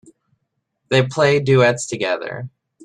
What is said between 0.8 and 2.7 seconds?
They play duets together.